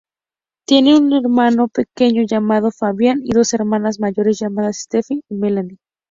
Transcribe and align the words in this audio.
Tiene 0.67 0.97
un 0.97 1.13
hermano 1.13 1.67
pequeño 1.67 2.23
llamado 2.23 2.71
Fabián 2.71 3.19
y 3.23 3.33
dos 3.33 3.53
hermanas 3.53 3.99
mayores 3.99 4.39
llamadas 4.39 4.79
Stefanie 4.79 5.21
y 5.29 5.35
Melanie. 5.35 5.77